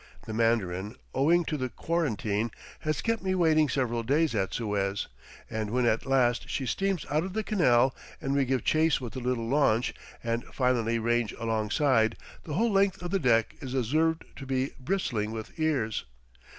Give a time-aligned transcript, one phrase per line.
[0.25, 5.05] The Mandarin, owing to the quarantine, has kept me waiting several days at Suez,
[5.47, 9.13] and when at last she steams out of the canal and we give chase with
[9.13, 9.93] the little launch,
[10.23, 15.29] and finally range alongside, the whole length of the deck is observed to be bristling
[15.33, 16.05] with ears.